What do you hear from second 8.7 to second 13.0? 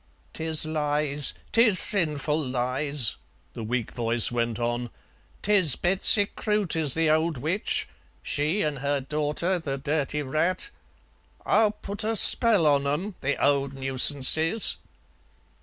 her daughter, the dirty rat. I'll put a spell on